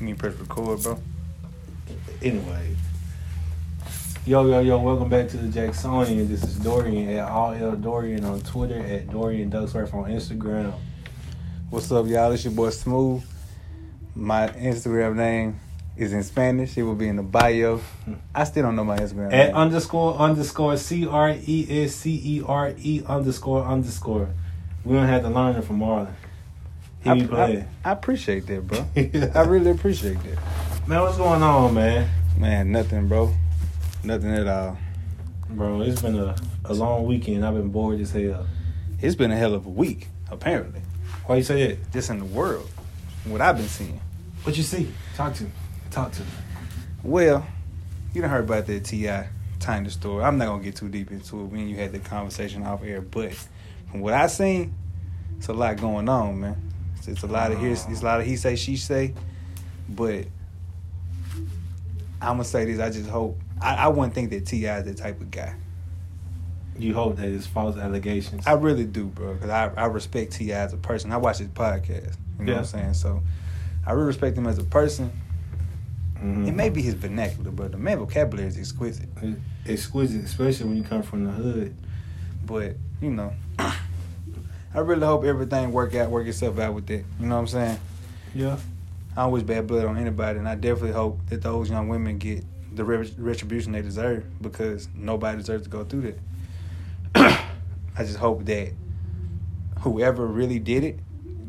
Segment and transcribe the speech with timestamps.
[0.00, 0.98] You need to press record, bro.
[2.22, 2.74] Anyway.
[4.24, 6.26] Yo, yo, yo, welcome back to the Jacksonian.
[6.26, 10.72] This is Dorian at All L Dorian on Twitter, at Dorian Ducksworth on Instagram.
[11.68, 12.32] What's up, y'all?
[12.32, 13.22] It's your boy Smooth.
[14.14, 15.60] My Instagram name
[15.98, 16.78] is in Spanish.
[16.78, 17.82] It will be in the bio.
[18.34, 19.54] I still don't know my Instagram At name.
[19.54, 24.30] underscore underscore C R E S C E R E underscore underscore.
[24.82, 26.10] We don't have to learn it from Marlon.
[27.02, 27.68] He I, be playing.
[27.84, 28.86] I, I appreciate that, bro.
[29.34, 30.88] I really appreciate that.
[30.88, 32.10] man, what's going on, man?
[32.36, 33.34] Man, nothing, bro.
[34.04, 34.78] Nothing at all.
[35.48, 37.44] Bro, it's been a, a long weekend.
[37.44, 38.46] I've been bored as hell.
[39.00, 40.82] It's been a hell of a week, apparently.
[41.26, 41.92] Why you say that?
[41.92, 42.70] Just in the world.
[43.24, 44.00] What I've been seeing.
[44.42, 44.92] What you see?
[45.16, 45.50] Talk to me.
[45.90, 46.28] Talk to me.
[47.02, 47.46] Well,
[48.12, 49.28] you done heard about that T.I.
[49.58, 50.24] Tiny story.
[50.24, 53.00] I'm not gonna get too deep into it when you had the conversation off air,
[53.00, 53.32] but
[53.90, 54.74] from what I seen,
[55.36, 56.69] it's a lot going on, man.
[57.10, 59.14] It's, it's a lot of here, it's a lot of he say, she say,
[59.88, 60.24] but
[62.22, 62.80] I'm gonna say this.
[62.80, 64.78] I just hope I, I wouldn't think that T.I.
[64.78, 65.54] is the type of guy.
[66.78, 68.46] You hope that it's false allegations.
[68.46, 70.56] I really do, bro, because I, I respect T.I.
[70.56, 71.12] as a person.
[71.12, 72.16] I watch his podcast.
[72.38, 72.52] You know Yeah.
[72.52, 72.94] what I'm saying?
[72.94, 73.22] So
[73.86, 75.12] I really respect him as a person.
[76.18, 76.48] Mhm.
[76.48, 79.08] It may be his vernacular, but the man vocabulary is exquisite.
[79.66, 81.74] exquisite, especially when you come from the hood.
[82.44, 83.32] But you know,
[84.72, 87.04] I really hope everything work out, work itself out with that.
[87.18, 87.80] You know what I'm saying?
[88.34, 88.58] Yeah.
[89.16, 92.18] I don't wish bad blood on anybody, and I definitely hope that those young women
[92.18, 96.14] get the re- retribution they deserve because nobody deserves to go through
[97.12, 97.42] that.
[97.98, 98.72] I just hope that
[99.80, 101.00] whoever really did it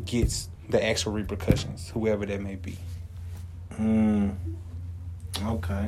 [0.05, 2.77] gets the actual repercussions, whoever that may be.
[3.79, 4.35] Mm.
[5.43, 5.87] Okay.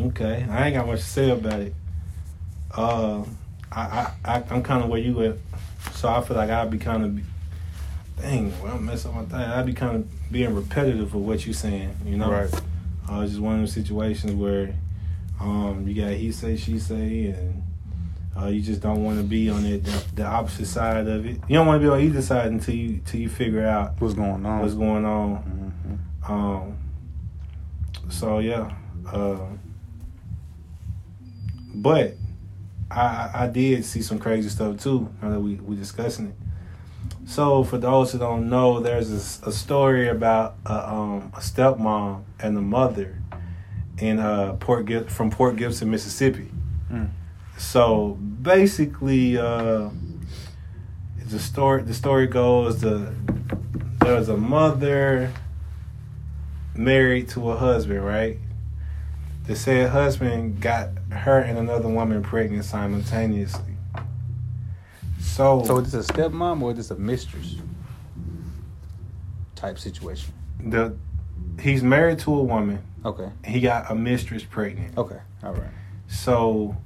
[0.00, 0.46] Okay.
[0.48, 1.74] I ain't got much to say about it.
[2.70, 3.24] Uh,
[3.72, 5.36] I, I, I I'm kind of where you at,
[5.92, 9.50] so I feel like I'd be kind of, dang, well, I'm messing up my thing.
[9.50, 12.30] I'd be kind of being repetitive of what you're saying, you know.
[12.30, 12.52] Right.
[13.10, 14.74] Uh, it's just one of those situations where,
[15.40, 17.62] um, you got he say she say, and
[18.40, 21.36] uh, you just don't want to be on it the, the opposite side of it.
[21.48, 24.14] You don't want to be on either side until you until you figure out What's
[24.14, 24.60] going on?
[24.60, 25.36] what's going on.
[26.24, 26.76] hmm Um.
[28.10, 28.70] So yeah,
[29.12, 29.38] uh,
[31.74, 32.14] but
[32.90, 35.08] I, I did see some crazy stuff too.
[35.22, 36.34] Now that we we discussing it.
[37.26, 39.10] So for those who don't know, there's
[39.44, 43.22] a story about a, um, a stepmom and a mother
[43.98, 46.50] in uh Port Gib- from Port Gibson, Mississippi.
[46.90, 47.10] Mm.
[47.56, 49.90] So basically, uh,
[51.26, 53.14] the story the story goes the
[54.00, 55.32] there was a mother
[56.74, 58.38] married to a husband, right?
[59.50, 63.74] The said husband got her and another woman pregnant simultaneously.
[65.18, 67.56] So, So is this a stepmom or is this a mistress
[69.56, 70.34] type situation?
[70.64, 70.94] the
[71.60, 72.78] he's married to a woman.
[73.04, 73.28] Okay.
[73.44, 74.96] He got a mistress pregnant.
[74.96, 75.18] Okay.
[75.42, 75.72] All right.
[76.06, 76.76] So,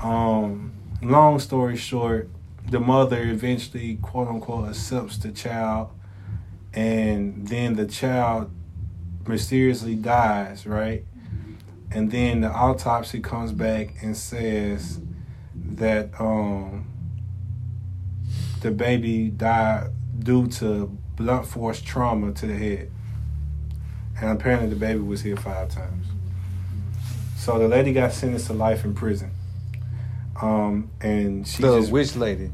[0.00, 2.28] um, long story short,
[2.68, 5.88] the mother eventually, quote unquote, accepts the child,
[6.74, 8.50] and then the child
[9.26, 11.06] mysteriously dies, right?
[11.92, 15.00] And then the autopsy comes back and says
[15.54, 16.86] that um,
[18.60, 20.86] the baby died due to
[21.16, 22.90] blunt force trauma to the head.
[24.20, 26.06] And apparently the baby was hit five times.
[27.36, 29.30] So the lady got sentenced to life in prison.
[30.40, 32.50] Um, and she the just which lady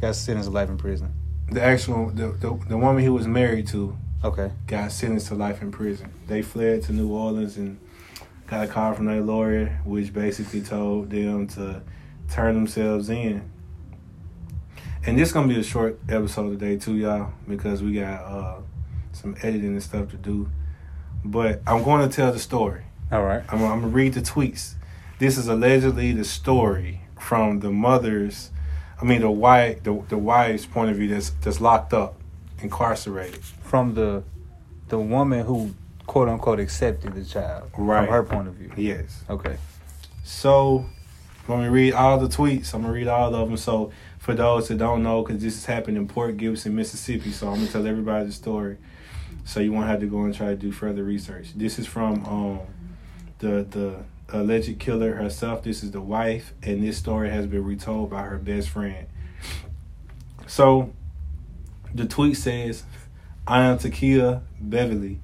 [0.00, 1.12] got sentenced to life in prison?
[1.50, 4.50] the actual the, the the woman he was married to Okay.
[4.68, 6.12] got sentenced to life in prison.
[6.28, 7.78] They fled to New Orleans and
[8.52, 11.80] got a call from their lawyer, which basically told them to
[12.30, 13.50] turn themselves in.
[15.06, 18.60] And this gonna be a short episode today too, y'all, because we got uh,
[19.12, 20.50] some editing and stuff to do.
[21.24, 22.82] But I'm going to tell the story.
[23.10, 23.42] All right.
[23.48, 24.74] I'm, I'm gonna read the tweets.
[25.18, 28.50] This is allegedly the story from the mother's,
[29.00, 32.20] I mean the wife, the, the wife's point of view that's that's locked up,
[32.58, 33.42] incarcerated.
[33.62, 34.24] From the
[34.88, 35.74] the woman who
[36.06, 37.70] quote unquote accepted the child.
[37.76, 38.04] Right.
[38.04, 38.72] From her point of view.
[38.76, 39.24] Yes.
[39.28, 39.56] Okay.
[40.24, 40.86] So,
[41.48, 42.74] let me read all the tweets.
[42.74, 43.56] I'm gonna read all of them.
[43.56, 47.48] So, for those that don't know, because this has happened in Port Gibson, Mississippi, so
[47.48, 48.78] I'm gonna tell everybody the story,
[49.44, 51.48] so you won't have to go and try to do further research.
[51.56, 52.60] This is from um,
[53.40, 55.64] the the alleged killer herself.
[55.64, 59.06] This is the wife, and this story has been retold by her best friend.
[60.46, 60.92] So,
[61.92, 62.84] the tweet says,
[63.46, 65.18] "I am Takia Beverly."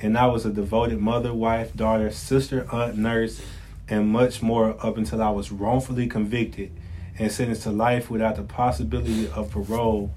[0.00, 3.42] And I was a devoted mother, wife, daughter, sister, aunt, nurse,
[3.88, 6.72] and much more up until I was wrongfully convicted
[7.18, 10.10] and sentenced to life without the possibility of parole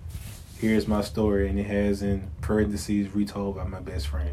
[0.64, 4.30] Here's my story, and it has in parentheses retold by my best friend.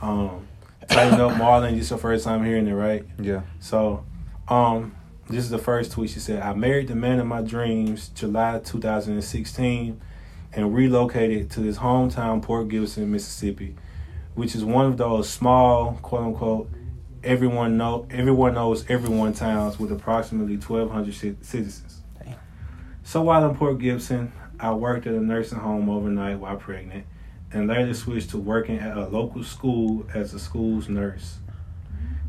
[0.00, 0.46] Um,
[0.88, 1.72] tighten up, Marlon.
[1.72, 3.04] This is your first time hearing it, right?
[3.18, 3.40] Yeah.
[3.58, 4.04] So,
[4.46, 4.94] um,
[5.28, 6.10] this is the first tweet.
[6.10, 10.00] She said, "I married the man of my dreams, July 2016,
[10.52, 13.74] and relocated to his hometown, Port Gibson, Mississippi,
[14.40, 16.70] which is one of those small, quote unquote,
[17.22, 22.00] everyone know everyone knows everyone towns with approximately 1,200 ci- citizens.
[22.24, 22.36] Damn.
[23.02, 27.04] So while in Port Gibson, I worked at a nursing home overnight while pregnant,
[27.52, 31.36] and later switched to working at a local school as a school's nurse.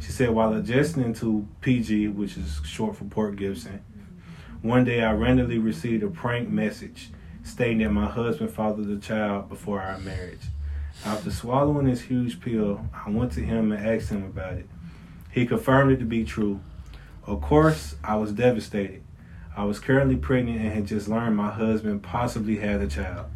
[0.01, 3.81] She said, while adjusting to PG, which is short for Port Gibson,
[4.61, 7.09] one day I randomly received a prank message
[7.41, 10.41] stating that my husband fathered the child before our marriage.
[11.03, 14.69] After swallowing this huge pill, I went to him and asked him about it.
[15.31, 16.61] He confirmed it to be true.
[17.25, 19.03] Of course, I was devastated.
[19.55, 23.27] I was currently pregnant and had just learned my husband possibly had a child.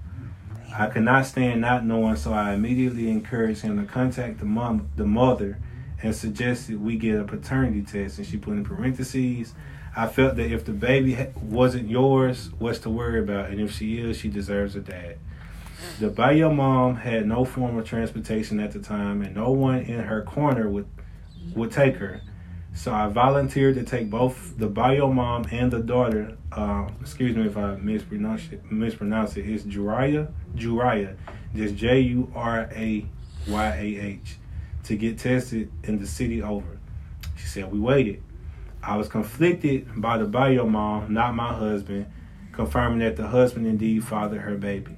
[0.78, 4.90] I could not stand not knowing, so I immediately encouraged him to contact the mom,
[4.96, 5.58] the mother,
[6.04, 8.18] and suggested we get a paternity test.
[8.18, 9.54] And she put in parentheses,
[9.96, 13.50] I felt that if the baby wasn't yours, what's to worry about?
[13.50, 15.18] And if she is, she deserves a dad.
[16.00, 20.00] The bio mom had no form of transportation at the time, and no one in
[20.00, 20.88] her corner would
[21.56, 22.22] would take her.
[22.74, 26.38] So I volunteered to take both the bio mom and the daughter.
[26.52, 28.70] Uh, excuse me if I mispronounce it.
[28.70, 29.50] Mispronounce it.
[29.50, 31.16] It's Juriah, Juriah,
[31.56, 33.06] just J U R A
[33.48, 34.38] Y A H,
[34.84, 36.78] to get tested in the city over.
[37.38, 38.22] She said we waited.
[38.84, 42.08] I was conflicted by the bio mom, not my husband,
[42.52, 44.98] confirming that the husband indeed fathered her baby.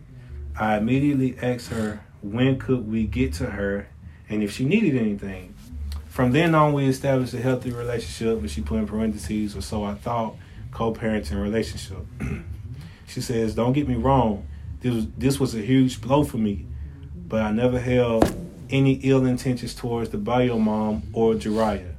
[0.59, 3.88] I immediately asked her when could we get to her
[4.30, 5.54] and if she needed anything.
[6.07, 9.83] From then on, we established a healthy relationship, but she put in parentheses, or so
[9.83, 10.36] I thought,
[10.71, 12.00] co-parenting relationship.
[13.07, 14.48] she says, "Don't get me wrong,
[14.81, 16.65] this was this was a huge blow for me,
[17.27, 18.36] but I never held
[18.69, 21.94] any ill intentions towards the bio mom or Jariah.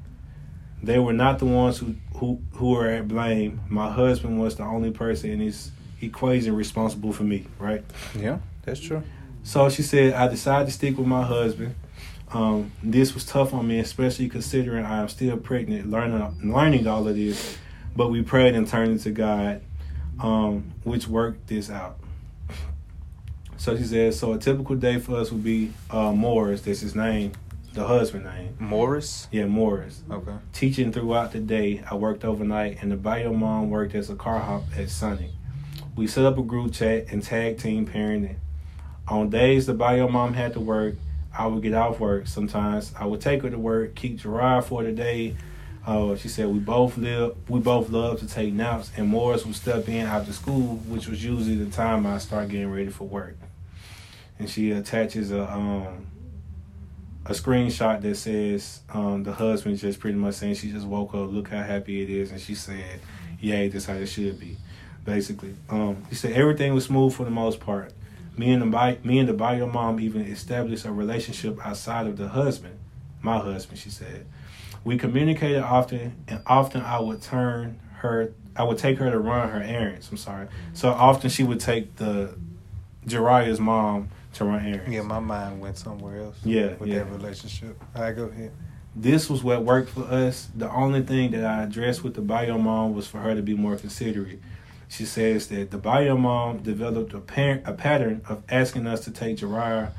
[0.82, 3.60] They were not the ones who who who were at blame.
[3.69, 5.70] My husband was the only person in this
[6.00, 7.84] equation responsible for me, right?"
[8.19, 8.38] Yeah,
[8.69, 9.03] that's true.
[9.43, 11.75] So she said, I decided to stick with my husband.
[12.31, 17.09] Um, this was tough on me, especially considering I am still pregnant, learning learning all
[17.09, 17.56] of this.
[17.97, 19.62] But we prayed and turned to God,
[20.20, 21.99] um, which worked this out.
[23.56, 26.61] So she said, so a typical day for us would be uh, Morris.
[26.61, 27.32] That's his name,
[27.73, 28.56] the husband name.
[28.61, 29.26] Morris.
[29.32, 30.03] Yeah, Morris.
[30.11, 30.37] Okay.
[30.53, 34.38] Teaching throughout the day, I worked overnight, and the bio mom worked as a car
[34.38, 35.31] hop at Sonic.
[35.97, 38.37] We set up a group chat and tag team parenting.
[39.08, 40.96] On days the bio mom had to work,
[41.37, 42.26] I would get off work.
[42.26, 45.37] Sometimes I would take her to work, keep Gerard for the day.
[45.87, 49.55] Uh, she said we both live, we both love to take naps, and Morris would
[49.55, 53.37] step in after school, which was usually the time I start getting ready for work.
[54.38, 56.06] And she attaches a um,
[57.25, 61.31] a screenshot that says um, the husband just pretty much saying she just woke up,
[61.31, 63.00] look how happy it is, and she said,
[63.40, 64.56] "Yay, that's how it should be."
[65.05, 67.93] Basically, um, he said everything was smooth for the most part.
[68.38, 72.29] Me and the me and the bio mom even established a relationship outside of the
[72.29, 72.79] husband,
[73.20, 73.79] my husband.
[73.79, 74.26] She said
[74.85, 79.49] we communicated often, and often I would turn her, I would take her to run
[79.50, 80.08] her errands.
[80.11, 82.35] I'm sorry, so often she would take the
[83.06, 84.91] Jariah's mom to run errands.
[84.91, 86.37] Yeah, my mind went somewhere else.
[86.44, 86.98] Yeah, with yeah.
[86.98, 87.77] that relationship.
[87.94, 88.53] All right, go ahead.
[88.94, 90.48] this was what worked for us.
[90.55, 93.55] The only thing that I addressed with the bio mom was for her to be
[93.55, 94.41] more considerate.
[94.88, 97.18] She says that the bio mom developed a,
[97.64, 99.90] a pattern of asking us to take Jariah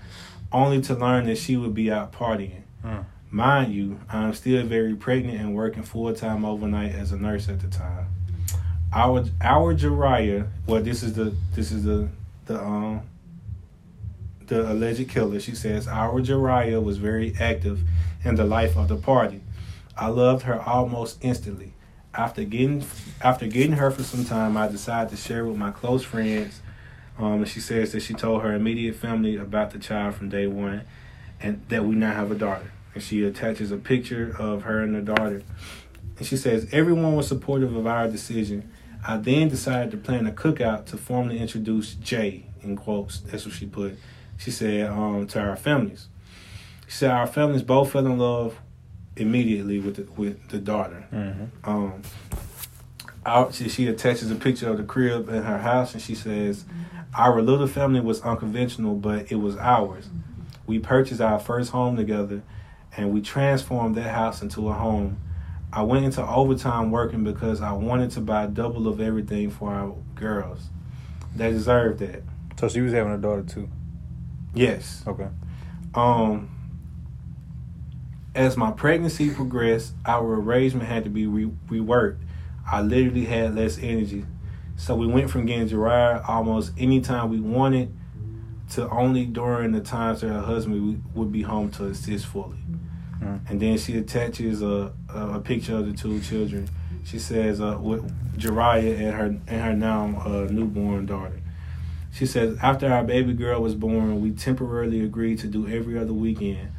[0.52, 2.64] only to learn that she would be out partying.
[2.84, 3.06] Mm.
[3.32, 7.60] Mind you, I'm still very pregnant and working full time overnight as a nurse at
[7.60, 8.08] the time.
[8.92, 12.10] Our our Jariah, well, this is the this is the
[12.46, 13.02] the um
[14.48, 15.40] the alleged killer.
[15.40, 17.82] She says our Jariah was very active
[18.26, 19.42] in the life of the party.
[19.96, 21.74] I loved her almost instantly.
[22.20, 22.84] After getting
[23.22, 26.62] after getting her for some time, I decided to share with my close friends.
[27.18, 30.46] Um, and she says that she told her immediate family about the child from day
[30.46, 30.82] one,
[31.40, 32.74] and that we now have a daughter.
[32.94, 35.44] And she attaches a picture of her and the daughter.
[36.18, 38.70] And she says everyone was supportive of our decision.
[39.08, 43.22] I then decided to plan a cookout to formally introduce Jay in quotes.
[43.22, 43.98] That's what she put.
[44.38, 46.10] She said um, to our families.
[46.86, 48.60] She said our families both fell in love
[49.20, 51.08] immediately with the, with the daughter.
[51.12, 51.70] Mm-hmm.
[51.70, 52.02] Um,
[53.26, 56.66] our, she, she attaches a picture of the crib in her house, and she says,
[57.14, 60.10] "Our little family was unconventional, but it was ours.
[60.66, 62.42] We purchased our first home together,
[62.96, 65.20] and we transformed that house into a home.
[65.72, 69.96] I went into overtime working because I wanted to buy double of everything for our
[70.16, 70.70] girls.
[71.36, 72.24] They deserved that.
[72.60, 73.70] So she was having a daughter too.
[74.54, 75.04] Yes.
[75.06, 75.28] Okay.
[75.94, 76.50] Um,
[78.36, 82.20] as my pregnancy progressed, our arrangement had to be re- reworked.
[82.70, 84.26] I literally had less energy.
[84.76, 87.94] So we went from getting Gerard almost anytime we wanted
[88.72, 92.60] to only during the times that her husband would be home to assist fully.
[93.22, 93.50] Mm.
[93.50, 96.70] And then she attaches a, a, a picture of the two children.
[97.04, 98.08] She says uh, with
[98.38, 101.42] Jariah and her and her now uh, newborn daughter.
[102.12, 106.14] She says after our baby girl was born, we temporarily agreed to do every other
[106.14, 106.72] weekend.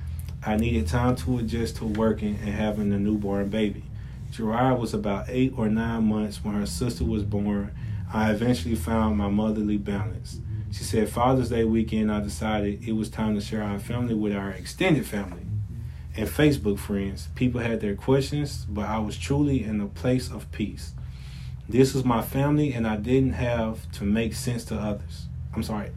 [0.44, 3.84] I needed time to adjust to working and having a newborn baby.
[4.30, 7.72] Gerard was about eight or nine months when her sister was born.
[8.12, 10.40] I eventually found my motherly balance.
[10.72, 14.34] She said Father's Day weekend, I decided it was time to share our family with
[14.34, 15.42] our extended family
[16.16, 17.28] and Facebook friends.
[17.34, 20.94] People had their questions, but I was truly in a place of peace.
[21.68, 25.28] This was my family, and I didn't have to make sense to others.
[25.54, 25.90] I'm sorry,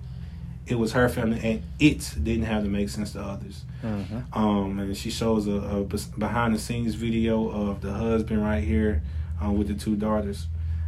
[0.65, 3.65] it was her family, and it didn't have to make sense to others.
[3.84, 4.38] Mm-hmm.
[4.38, 5.84] Um, and she shows a, a
[6.17, 9.03] behind the scenes video of the husband right here
[9.43, 10.48] uh, with the two daughters.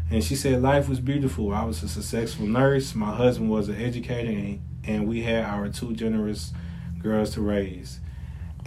[0.10, 1.54] And she said life was beautiful.
[1.54, 2.96] I was a successful nurse.
[2.96, 6.54] My husband was an educator, and, and we had our two generous
[7.02, 8.00] girls to raise.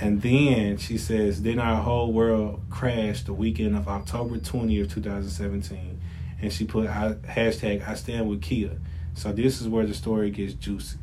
[0.01, 6.01] And then she says, then our whole world crashed the weekend of October 20th, 2017.
[6.41, 8.79] And she put hashtag I stand with Kia.
[9.19, 10.97] So this is where the story gets juicy,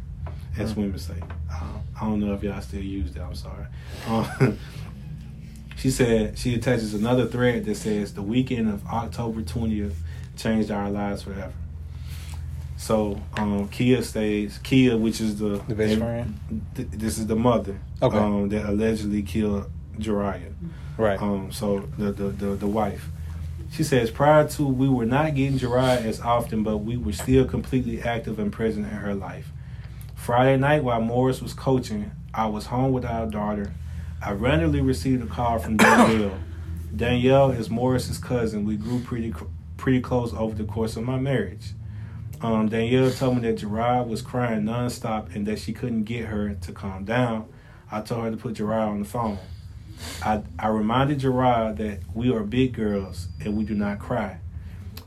[0.58, 0.78] as Mm.
[0.78, 1.16] women say.
[1.52, 1.64] Uh,
[2.00, 3.24] I don't know if y'all still use that.
[3.24, 3.66] I'm sorry.
[4.08, 4.58] Um,
[5.76, 9.96] she said she attaches another thread that says the weekend of October 20th
[10.38, 11.52] changed our lives forever.
[12.78, 16.40] So um, Kia states Kia, which is the The best friend.
[16.76, 18.18] th- this is the mother Okay.
[18.18, 20.54] um, that allegedly killed Jariah.
[20.98, 21.22] Right.
[21.22, 23.10] Um, so the, the the the wife.
[23.76, 27.44] She says prior to we were not getting Jariah as often, but we were still
[27.44, 29.52] completely active and present in her life.
[30.16, 33.74] Friday night while Morris was coaching, I was home with our daughter.
[34.24, 36.40] I randomly received a call from Danielle.
[36.96, 38.64] Danielle is Morris's cousin.
[38.64, 39.34] We grew pretty
[39.76, 41.74] pretty close over the course of my marriage.
[42.40, 46.54] Um, Danielle told me that Gerard was crying nonstop and that she couldn't get her
[46.54, 47.50] to calm down.
[47.92, 49.38] I told her to put Gerard on the phone.
[50.24, 54.40] I, I reminded Gerard that we are big girls and we do not cry.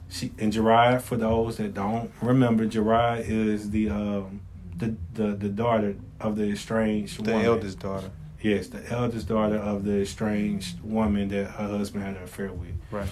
[0.08, 4.40] She and Gerard, for those that don't remember, Gerard is the um,
[4.76, 7.46] the, the the daughter of the estranged the woman.
[7.46, 8.10] eldest daughter.
[8.40, 12.72] Yes, the eldest daughter of the estranged woman that her husband had an affair with.
[12.90, 13.08] Right.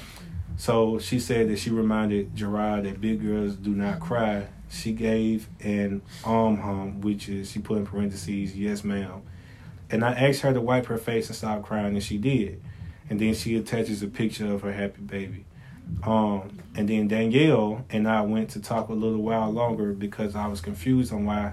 [0.56, 4.46] So she said that she reminded Gerard that big girls do not cry.
[4.70, 9.22] She gave an arm hum, which is she put in parentheses, yes ma'am.
[9.90, 12.60] And I asked her to wipe her face and stop crying, and she did.
[13.08, 15.44] And then she attaches a picture of her happy baby.
[16.02, 20.48] Um, and then Danielle and I went to talk a little while longer because I
[20.48, 21.52] was confused on why,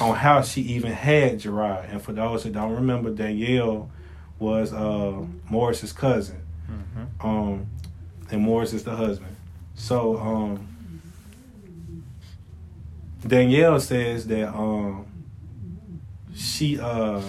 [0.00, 1.88] on how she even had Gerard.
[1.90, 3.90] And for those that don't remember, Danielle
[4.38, 6.38] was uh, Morris's cousin
[6.70, 7.26] Mm-hmm.
[7.26, 7.66] um,
[8.30, 9.36] and Morris is the husband.
[9.74, 10.68] So um,
[13.26, 15.06] Danielle says that um,
[16.34, 17.22] she uh,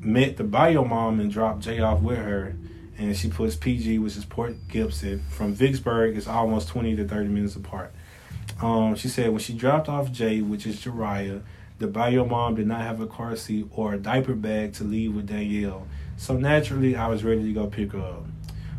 [0.00, 2.56] met the bio mom and dropped Jay off with her,
[2.98, 6.16] and she puts PG, which is Port Gibson, from Vicksburg.
[6.16, 7.92] It's almost twenty to thirty minutes apart.
[8.60, 11.42] Um, she said when she dropped off Jay, which is Jariah,
[11.78, 15.14] the bio mom did not have a car seat or a diaper bag to leave
[15.14, 15.86] with Danielle.
[16.16, 18.24] So naturally, I was ready to go pick her up.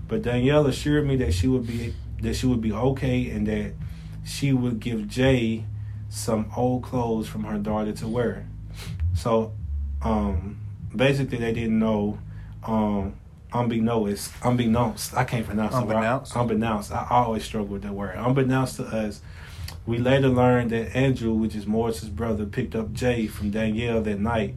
[0.07, 3.73] But Danielle assured me that she would be that she would be okay and that
[4.25, 5.65] she would give Jay
[6.09, 8.47] some old clothes from her daughter to wear.
[9.15, 9.53] So
[10.07, 10.59] um
[10.95, 12.17] basically they didn't know
[12.63, 13.15] um
[13.53, 16.35] unbeknownst unbeknownst I can't pronounce Unbeknownst?
[16.35, 16.39] it.
[16.39, 16.91] Unbeknownst.
[16.91, 18.15] I always struggle with that word.
[18.17, 19.21] Unbeknownst to us,
[19.85, 24.19] we later learned that Andrew, which is Morris's brother, picked up Jay from Danielle that
[24.19, 24.55] night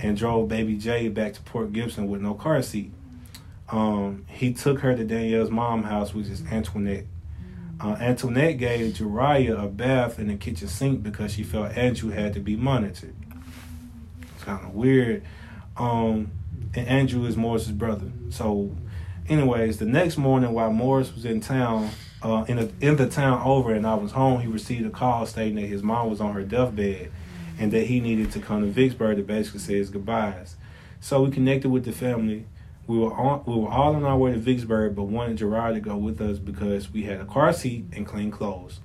[0.00, 2.92] and drove baby Jay back to Port Gibson with no car seat
[3.72, 7.06] um, he took her to Danielle's mom house, which is Antoinette.
[7.80, 12.34] Uh, Antoinette gave Jariah a bath in the kitchen sink because she felt Andrew had
[12.34, 13.14] to be monitored.
[14.42, 15.22] Kind of weird.
[15.76, 16.32] Um,
[16.74, 18.10] and Andrew is Morris's brother.
[18.30, 18.76] So,
[19.28, 21.90] anyways, the next morning while Morris was in town,
[22.22, 25.26] uh, in, the in the town over, and I was home, he received a call
[25.26, 27.12] stating that his mom was on her deathbed
[27.58, 30.56] and that he needed to come to Vicksburg to basically say his goodbyes.
[31.00, 32.46] So we connected with the family.
[32.86, 35.80] We were on, we were all on our way to Vicksburg, but wanted Gerard to
[35.80, 38.80] go with us because we had a car seat and clean clothes.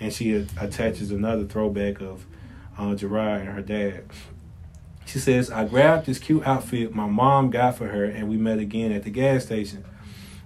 [0.00, 2.26] And she attaches another throwback of
[2.76, 4.04] uh, Gerard and her dad.
[5.08, 8.58] She says, I grabbed this cute outfit my mom got for her, and we met
[8.58, 9.82] again at the gas station.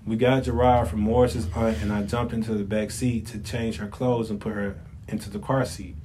[0.07, 3.78] We got Gerard from Morris's aunt, and I jumped into the back seat to change
[3.78, 4.76] her clothes and put her
[5.09, 5.97] into the car seat.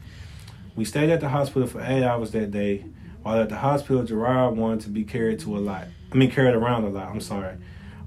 [0.76, 2.86] We stayed at the hospital for eight hours that day.
[3.22, 5.86] While at the hospital, Gerard wanted to be carried to a lot.
[6.12, 7.10] I mean, carried around a lot.
[7.10, 7.58] I'm sorry.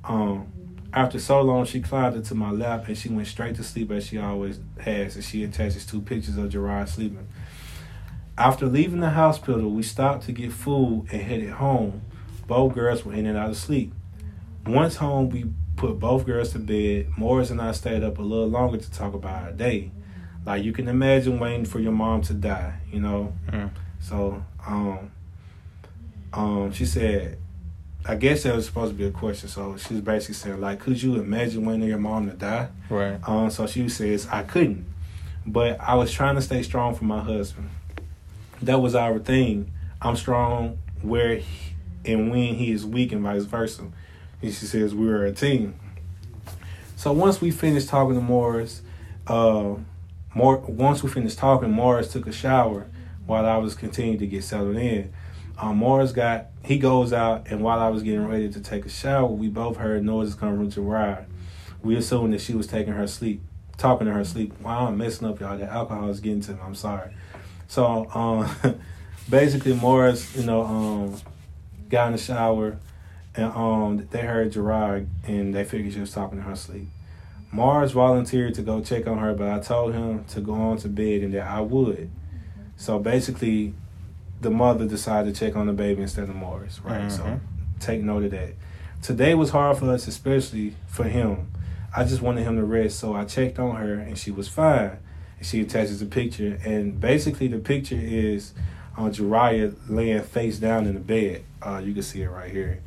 [0.02, 0.50] Um,
[0.92, 4.04] after so long, she climbed into my lap and she went straight to sleep as
[4.04, 5.14] she always has.
[5.14, 7.28] And she attaches two pictures of Gerard sleeping.
[8.40, 12.00] After leaving the hospital, we stopped to get food and headed home.
[12.47, 13.92] Both girls were in and out of sleep.
[14.64, 15.44] Once home, we
[15.76, 17.11] put both girls to bed.
[17.18, 19.90] Morris and I stayed up a little longer to talk about our day.
[20.47, 23.35] Like you can imagine waiting for your mom to die, you know.
[23.50, 23.73] Mm.
[23.99, 25.12] So, um,
[26.32, 27.37] um, she said,
[28.06, 29.50] I guess that was supposed to be a question.
[29.50, 32.68] So she was basically saying, like, could you imagine waiting for your mom to die?
[32.88, 33.20] Right.
[33.28, 34.87] Um, so she says, I couldn't,
[35.44, 37.68] but I was trying to stay strong for my husband.
[38.62, 39.73] That was our thing.
[40.02, 41.75] I'm strong where he,
[42.05, 43.83] and when he is weak, and vice versa.
[44.43, 45.79] And she says we were a team.
[46.97, 48.83] So once we finished talking to Morris,
[49.26, 49.76] uh,
[50.35, 52.87] more once we finished talking, Morris took a shower
[53.26, 55.12] while I was continuing to get settled in.
[55.59, 58.90] Um, Morris got he goes out, and while I was getting ready to take a
[58.90, 61.26] shower, we both heard noises coming from Gerard.
[61.83, 63.43] We assumed that she was taking her sleep,
[63.79, 64.59] talking to her sleep.
[64.61, 65.57] Wow, I'm messing up, y'all.
[65.57, 66.59] The alcohol is getting to me.
[66.62, 67.12] I'm sorry.
[67.70, 68.50] So um,
[69.30, 71.16] basically, Morris, you know, um,
[71.88, 72.76] got in the shower,
[73.36, 76.88] and um, they heard Gerard, and they figured she was talking to her sleep.
[77.52, 80.88] Morris volunteered to go check on her, but I told him to go on to
[80.88, 82.10] bed and that I would.
[82.76, 83.72] So basically,
[84.40, 87.10] the mother decided to check on the baby instead of Morris, right?
[87.10, 87.40] So Mhm.
[87.78, 88.54] take note of that.
[89.00, 91.46] Today was hard for us, especially for him.
[91.96, 94.98] I just wanted him to rest, so I checked on her and she was fine.
[95.42, 98.52] She attaches a picture, and basically the picture is
[98.97, 101.44] on Jariah laying face down in the bed.
[101.62, 102.80] Uh, you can see it right here.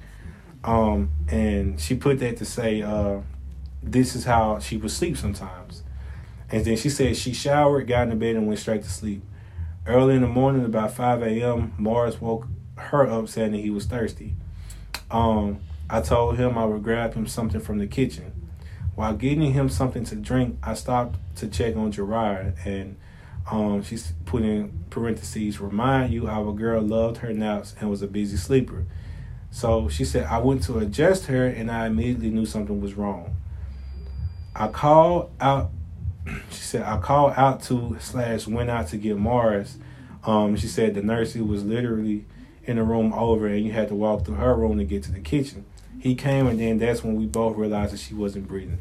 [0.63, 3.19] Um, and she put that to say, uh,
[3.81, 5.83] this is how she would sleep sometimes.
[6.49, 9.23] And then she said she showered, got in the bed, and went straight to sleep.
[9.85, 13.85] Early in the morning, about 5 a.m., Morris woke her up saying that he was
[13.85, 14.35] thirsty.
[15.11, 18.42] Um, I told him I would grab him something from the kitchen.
[18.95, 22.97] While getting him something to drink, I stopped to check on Gerard, and
[23.49, 28.07] um, she put in parentheses, remind you our girl loved her naps and was a
[28.07, 28.85] busy sleeper.
[29.51, 33.35] So she said, I went to adjust her, and I immediately knew something was wrong.
[34.55, 35.71] I called out.
[36.49, 39.77] She said I called out to slash went out to get Morris.
[40.23, 42.25] Um, she said the nurse was literally
[42.63, 45.11] in the room over, and you had to walk through her room to get to
[45.11, 45.65] the kitchen.
[46.03, 48.79] He came, and then that's when we both realized that she wasn't breathing.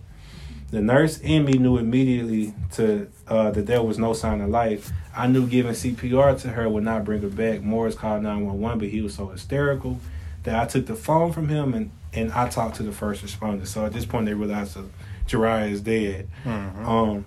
[0.72, 4.90] The nurse in me knew immediately to uh, that there was no sign of life.
[5.16, 7.62] I knew giving CPR to her would not bring her back.
[7.62, 10.00] Morris called 911, but he was so hysterical
[10.42, 13.68] that I took the phone from him and, and I talked to the first responder.
[13.68, 14.87] So at this point, they realized that
[15.28, 16.28] Jariah is dead.
[16.44, 16.85] Mhm.
[16.85, 17.24] Um,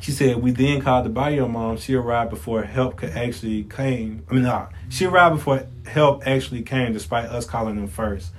[0.00, 1.76] she said we then called the bio mom.
[1.76, 4.22] She arrived before help could actually came.
[4.30, 8.30] I mean, nah, she arrived before help actually came, despite us calling them first.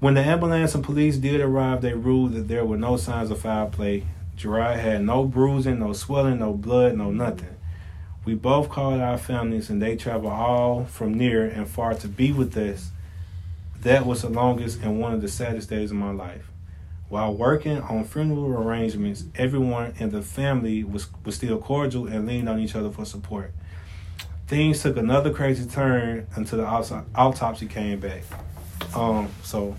[0.00, 3.42] When the ambulance and police did arrive, they ruled that there were no signs of
[3.42, 4.06] foul play.
[4.34, 7.54] Gerard had no bruising, no swelling, no blood, no nothing.
[8.24, 12.32] We both called our families, and they traveled all from near and far to be
[12.32, 12.92] with us.
[13.82, 16.50] That was the longest and one of the saddest days of my life.
[17.10, 22.48] While working on funeral arrangements, everyone in the family was, was still cordial and leaned
[22.48, 23.52] on each other for support.
[24.46, 28.22] Things took another crazy turn until the autopsy came back.
[28.94, 29.76] Um, so,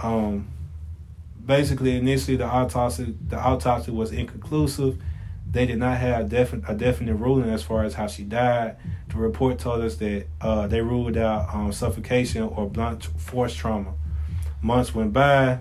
[0.00, 0.48] um,
[1.44, 5.02] basically, initially the autopsy the autopsy was inconclusive.
[5.50, 8.76] They did not have definite a definite ruling as far as how she died.
[9.08, 13.94] The report told us that uh, they ruled out um, suffocation or blunt force trauma.
[14.60, 15.60] Months went by.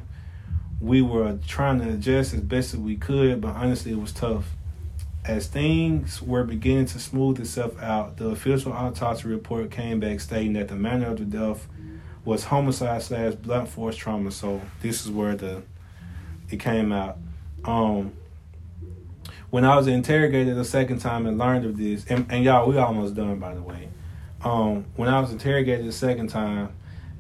[0.81, 4.51] We were trying to adjust as best as we could, but honestly, it was tough.
[5.25, 10.53] As things were beginning to smooth itself out, the official autopsy report came back stating
[10.53, 11.67] that the manner of the death
[12.27, 14.29] was homicide slash blunt force trauma.
[14.31, 15.63] So this is where the
[16.49, 17.17] it came out.
[17.63, 18.11] Um,
[19.49, 22.77] when I was interrogated the second time and learned of this, and, and y'all, we
[22.77, 23.87] almost done by the way.
[24.43, 26.73] Um, when I was interrogated the second time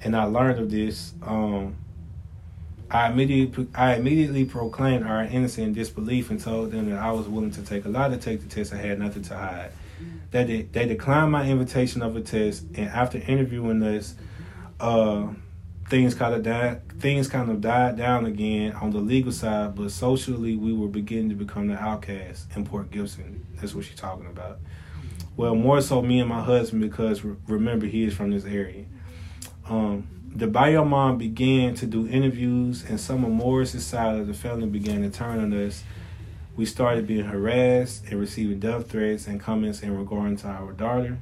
[0.03, 1.77] and I learned of this, um,
[2.91, 7.29] I immediately I immediately proclaimed our innocence and disbelief and told them that I was
[7.29, 8.73] willing to take a lie the test.
[8.73, 9.71] I had nothing to hide.
[10.31, 14.15] They they declined my invitation of a test, and after interviewing us,
[14.79, 15.27] uh,
[15.89, 16.81] things kind of died.
[16.99, 21.29] Things kind of died down again on the legal side, but socially we were beginning
[21.29, 23.45] to become the outcasts in Port Gibson.
[23.55, 24.59] That's what she's talking about.
[25.35, 28.85] Well, more so me and my husband because re- remember he is from this area.
[29.69, 34.33] Um, the bio mom began to do interviews, and some of Morris's side of the
[34.33, 35.83] family began to turn on us.
[36.55, 41.19] We started being harassed and receiving death threats and comments in regard to our daughter.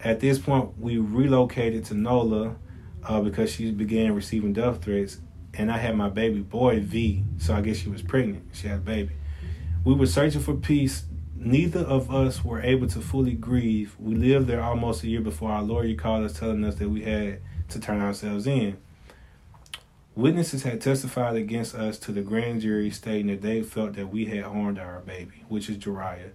[0.00, 2.56] At this point, we relocated to NOLA
[3.06, 5.18] uh, because she began receiving death threats,
[5.54, 8.44] and I had my baby boy V, so I guess she was pregnant.
[8.52, 9.14] She had a baby.
[9.84, 11.04] We were searching for peace.
[11.36, 13.94] Neither of us were able to fully grieve.
[13.98, 17.02] We lived there almost a year before our lawyer called us telling us that we
[17.02, 18.78] had to turn ourselves in.
[20.14, 24.24] Witnesses had testified against us to the grand jury, stating that they felt that we
[24.24, 26.30] had harmed our baby, which is Jariah.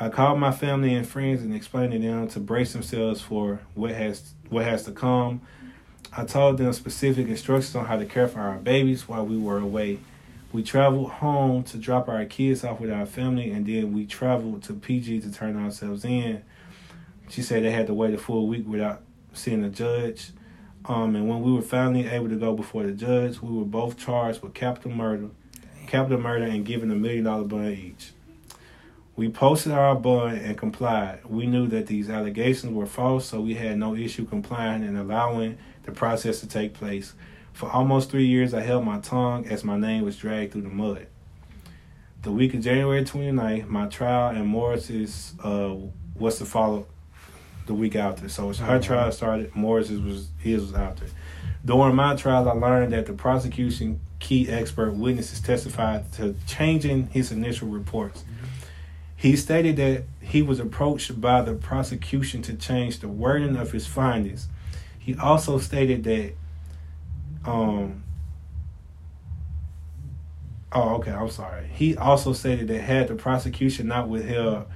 [0.00, 3.90] I called my family and friends and explained to them to brace themselves for what
[3.90, 5.42] has what has to come.
[6.16, 9.58] I told them specific instructions on how to care for our babies while we were
[9.58, 10.00] away.
[10.52, 14.62] We traveled home to drop our kids off with our family, and then we traveled
[14.64, 16.42] to PG to turn ourselves in.
[17.28, 19.02] She said they had to wait a full week without
[19.34, 20.30] seeing a judge.
[20.86, 23.98] Um, and when we were finally able to go before the judge, we were both
[23.98, 25.28] charged with capital murder,
[25.86, 28.12] capital murder, and given a million dollar bond each.
[29.18, 31.24] We posted our bond and complied.
[31.24, 35.58] We knew that these allegations were false, so we had no issue complying and allowing
[35.82, 37.14] the process to take place.
[37.52, 40.68] For almost three years, I held my tongue as my name was dragged through the
[40.68, 41.08] mud.
[42.22, 45.74] The week of January 29th, my trial and Morris's uh,
[46.14, 46.86] was to follow
[47.66, 48.28] the week after.
[48.28, 51.06] So her trial started, Morris's was his was after.
[51.64, 57.32] During my trial, I learned that the prosecution key expert witnesses testified to changing his
[57.32, 58.22] initial reports.
[59.18, 63.84] He stated that he was approached by the prosecution to change the wording of his
[63.84, 64.46] findings.
[64.96, 66.34] He also stated that
[67.44, 68.04] um
[70.70, 71.10] Oh, okay.
[71.10, 71.66] I'm sorry.
[71.72, 74.66] He also stated that had the prosecution not withheld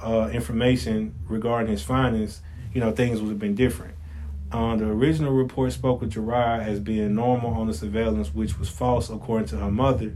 [0.00, 2.40] uh, information regarding his findings,
[2.72, 3.94] you know, things would have been different.
[4.52, 8.70] Uh, the original report spoke of Gerard as being normal on the surveillance, which was
[8.70, 10.12] false according to her mother,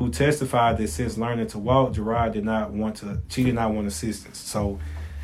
[0.00, 3.22] who testified that since learning to walk, Gerard did not want to.
[3.28, 4.38] She did not want assistance.
[4.38, 4.80] So,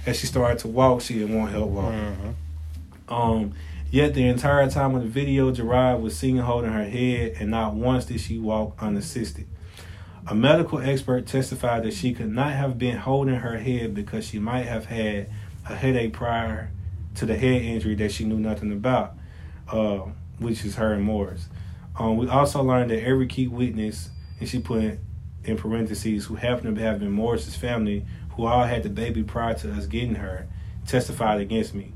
[0.06, 1.98] as she started to walk, she didn't want help walking.
[1.98, 3.12] Mm-hmm.
[3.12, 3.54] Um,
[3.90, 7.74] Yet the entire time of the video, Gerard was seen holding her head, and not
[7.74, 9.46] once did she walk unassisted.
[10.26, 14.40] A medical expert testified that she could not have been holding her head because she
[14.40, 15.30] might have had
[15.68, 16.70] a headache prior
[17.14, 19.14] to the head injury that she knew nothing about,
[19.70, 20.00] uh,
[20.38, 21.48] which is her and Morris.
[21.96, 24.10] Um, we also learned that every key witness,
[24.40, 24.98] and she put
[25.44, 29.54] in parentheses, who happened to have been Morris's family, who all had the baby prior
[29.54, 30.46] to us getting her,
[30.86, 31.92] testified against me.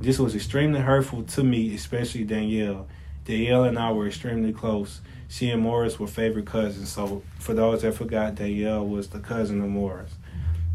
[0.00, 2.88] This was extremely hurtful to me, especially Danielle.
[3.24, 5.00] Danielle and I were extremely close.
[5.28, 6.90] She and Morris were favorite cousins.
[6.90, 10.12] So, for those that forgot, Danielle was the cousin of Morris.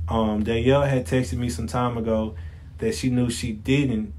[0.08, 2.36] Um, Danielle had texted me some time ago
[2.78, 4.14] that she knew she didn't.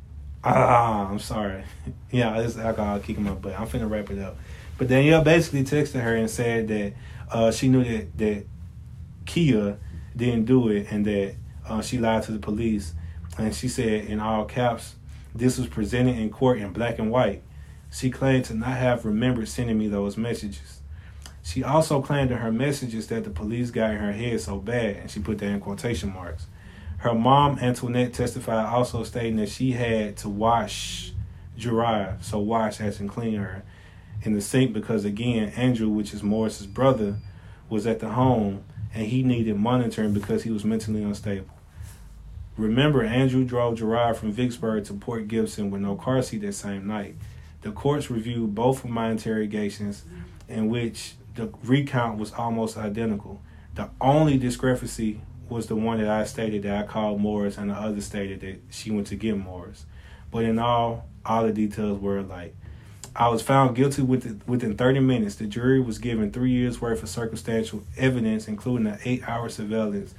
[0.45, 1.65] Ah, I'm sorry.
[2.11, 3.59] yeah, this is alcohol kicking my butt.
[3.59, 4.37] I'm finna wrap it up.
[4.79, 6.95] But Danielle basically texted her and said that
[7.31, 8.47] uh, she knew that that
[9.27, 9.77] Kia
[10.17, 11.35] didn't do it and that
[11.69, 12.95] uh, she lied to the police.
[13.37, 14.95] And she said in all caps,
[15.35, 17.43] this was presented in court in black and white.
[17.91, 20.81] She claimed to not have remembered sending me those messages.
[21.43, 24.97] She also claimed in her messages that the police got in her head so bad,
[24.97, 26.47] and she put that in quotation marks.
[26.99, 31.13] Her mom, Antoinette, testified also stating that she had to wash
[31.59, 33.63] Jariah, so wash as in clean her,
[34.23, 37.17] in the sink because, again, Andrew, which is Morris's brother,
[37.69, 41.51] was at the home and he needed monitoring because he was mentally unstable.
[42.57, 46.87] Remember, Andrew drove Gerard from Vicksburg to Port Gibson with no car seat that same
[46.87, 47.15] night.
[47.63, 50.05] The courts reviewed both of my interrogations,
[50.49, 53.41] in which the recount was almost identical.
[53.75, 57.75] The only discrepancy was the one that I stated that I called Morris, and the
[57.75, 59.87] other stated that she went to get Morris.
[60.31, 62.57] But in all, all the details were alike.
[63.15, 65.37] I was found guilty within, within 30 minutes.
[65.37, 70.15] The jury was given three years' worth of circumstantial evidence, including an eight hour surveillance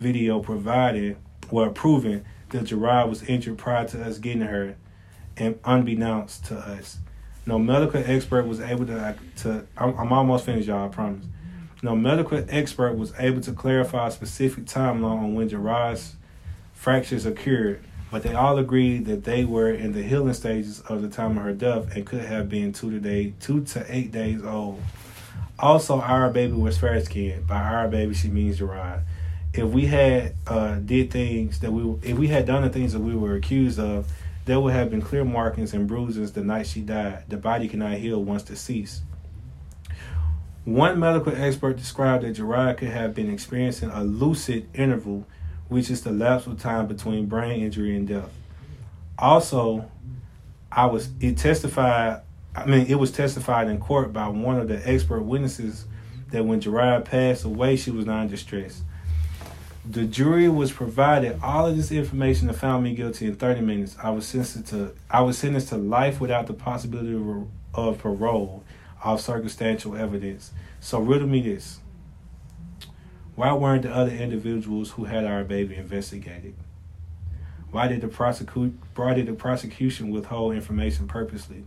[0.00, 1.16] video provided
[1.50, 4.76] were proving that Gerard was injured prior to us getting her,
[5.36, 6.98] and unbeknownst to us.
[7.46, 8.98] No medical expert was able to.
[8.98, 10.86] Uh, to I'm, I'm almost finished, y'all.
[10.86, 11.26] I promise.
[11.82, 16.14] No medical expert was able to clarify a specific timeline on when Gerard's
[16.72, 21.08] fractures occurred, but they all agreed that they were in the healing stages of the
[21.08, 24.44] time of her death and could have been two to day, two to eight days
[24.44, 24.80] old.
[25.58, 27.48] Also, our baby was fair skinned.
[27.48, 29.02] By our baby, she means Gerard
[29.54, 33.00] if we had uh, did things that we if we had done the things that
[33.00, 34.10] we were accused of,
[34.46, 37.24] there would have been clear markings and bruises the night she died.
[37.28, 39.02] The body cannot heal once deceased.
[40.64, 45.26] One medical expert described that Gerard could have been experiencing a lucid interval,
[45.72, 48.30] which is the lapse of time between brain injury and death.
[49.18, 49.90] Also,
[50.70, 52.22] I was it testified.
[52.54, 55.86] I mean, it was testified in court by one of the expert witnesses
[56.30, 58.82] that when Gerard passed away, she was not in distress.
[59.88, 63.96] The jury was provided all of this information and found me guilty in 30 minutes.
[64.02, 68.62] I was sentenced to I was sentenced to life without the possibility of, of parole
[69.02, 70.52] off circumstantial evidence.
[70.80, 71.80] So riddle me this.
[73.34, 76.54] Why weren't the other individuals who had our baby investigated?
[77.70, 81.64] Why did the prosecute why did the prosecution withhold information purposely?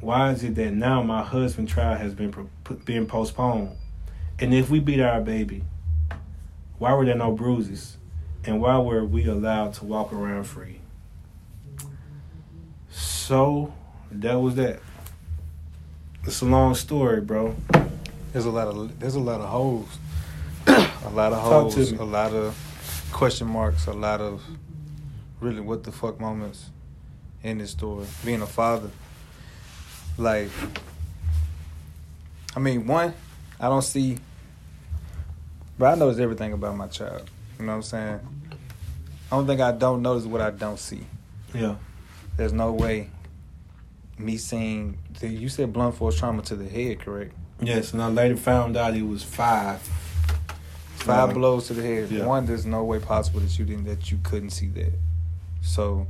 [0.00, 2.50] Why is it that now my husband's trial has been
[2.84, 3.76] been postponed?
[4.40, 5.62] And if we beat our baby,
[6.78, 7.96] why were there no bruises?
[8.44, 10.80] And why were we allowed to walk around free?
[12.90, 13.72] So
[14.10, 14.80] that was that.
[16.24, 17.54] It's a long story, bro.
[18.32, 19.98] There's a lot of there's a lot of holes.
[21.04, 21.92] A lot of holes.
[21.92, 23.86] A lot of question marks.
[23.86, 24.42] A lot of
[25.40, 26.70] really what the fuck moments
[27.42, 28.06] in this story.
[28.24, 28.90] Being a father.
[30.16, 30.50] Like
[32.56, 33.14] I mean, one,
[33.60, 34.18] I don't see
[35.78, 37.30] but I notice everything about my child.
[37.58, 38.20] You know what I'm saying?
[39.30, 41.06] Only thing I don't notice is what I don't see.
[41.54, 41.76] Yeah.
[42.36, 43.10] There's no way
[44.18, 47.32] me seeing you said blunt force trauma to the head, correct?
[47.60, 49.80] Yes, and I later found out he was five.
[51.08, 52.10] Five blows to the head.
[52.10, 52.26] Yeah.
[52.26, 54.92] One, there's no way possible that you didn't that you couldn't see that.
[55.62, 56.06] So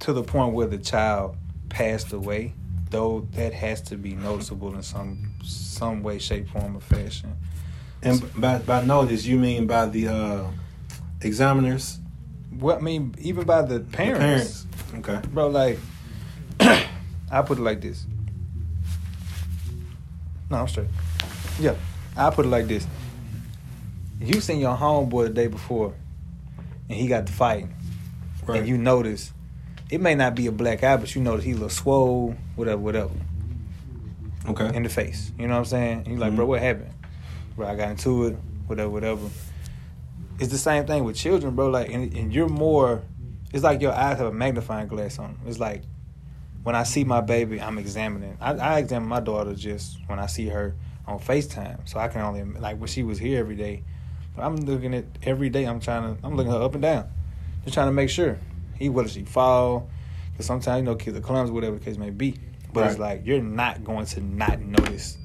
[0.00, 1.36] to the point where the child
[1.68, 2.52] passed away,
[2.90, 7.36] though that has to be noticeable in some some way, shape, form, or fashion.
[8.02, 10.46] And by by notice, you mean by the uh,
[11.20, 11.98] examiners?
[12.58, 14.66] Well, I mean even by the parents.
[14.92, 15.20] The parents.
[15.22, 15.48] Okay, bro.
[15.48, 15.78] Like,
[16.60, 18.06] I put it like this.
[20.50, 20.88] No, I'm straight.
[21.58, 21.74] Yeah,
[22.16, 22.86] I put it like this.
[24.20, 25.94] You seen your homeboy the day before,
[26.88, 27.74] and he got to fighting,
[28.46, 28.58] right.
[28.58, 29.32] and you notice
[29.90, 33.12] it may not be a black eye, but you notice he look swole, whatever, whatever.
[34.48, 34.74] Okay.
[34.74, 35.98] In the face, you know what I'm saying?
[35.98, 36.36] And you like, mm-hmm.
[36.36, 36.92] bro, what happened?
[37.56, 39.28] bro, I got into it, whatever, whatever.
[40.38, 41.68] It's the same thing with children, bro.
[41.68, 43.02] Like, and, and you're more.
[43.52, 45.32] It's like your eyes have a magnifying glass on.
[45.32, 45.40] Them.
[45.46, 45.82] It's like
[46.62, 48.36] when I see my baby, I'm examining.
[48.40, 50.74] I, I examine my daughter just when I see her
[51.06, 53.82] on Facetime, so I can only like when she was here every day.
[54.38, 55.64] I'm looking at every day.
[55.64, 56.26] I'm trying to.
[56.26, 57.08] I'm looking her up and down,
[57.64, 58.38] just trying to make sure.
[58.78, 59.88] He whether she fall,
[60.32, 62.36] because sometimes you know kids are clumsy, whatever the case may be.
[62.72, 62.90] But right.
[62.90, 65.16] it's like you're not going to not notice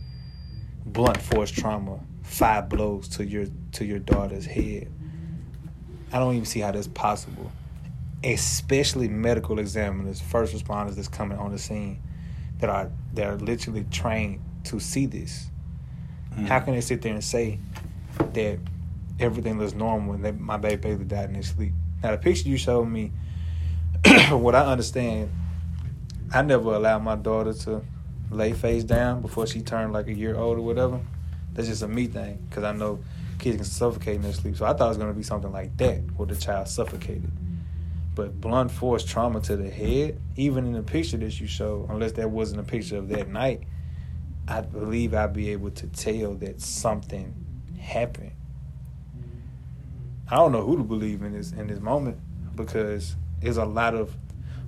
[0.86, 4.88] blunt force trauma five blows to your to your daughter's head.
[6.14, 7.52] I don't even see how that's possible.
[8.24, 12.02] Especially medical examiners, first responders that's coming on the scene
[12.60, 15.50] that are that are literally trained to see this.
[16.36, 16.48] Mm.
[16.48, 17.60] How can they sit there and say
[18.34, 18.60] that
[19.20, 21.74] everything looks normal and that my baby basically died in his sleep?
[22.04, 23.12] Now the picture you showed me,
[24.30, 25.32] what I understand,
[26.34, 27.84] I never allowed my daughter to
[28.30, 31.00] lay face down before she turned like a year old or whatever.
[31.54, 33.04] That's just a me thing because I know
[33.38, 34.56] kids can suffocate in their sleep.
[34.56, 37.32] So I thought it was going to be something like that where the child suffocated.
[38.16, 42.14] But blunt force trauma to the head, even in the picture that you show, unless
[42.14, 43.64] that wasn't a picture of that night,
[44.48, 47.34] I believe I'd be able to tell that something
[47.80, 48.32] happened.
[50.32, 52.18] I don't know who to believe in this in this moment
[52.56, 54.16] because there's a lot of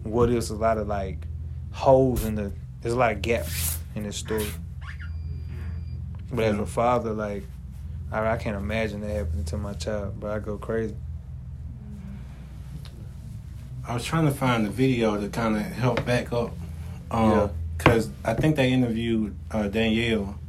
[0.03, 1.25] what is a lot of like
[1.71, 4.45] holes in the there's a lot of gaps in this story.
[6.31, 7.43] But as a father, like,
[8.11, 10.95] I, I can't imagine that happening to my child, but I go crazy.
[13.87, 16.51] I was trying to find the video to kind of help back up.
[17.11, 17.47] Um, yeah.
[17.77, 20.39] Because I think they interviewed uh, Danielle.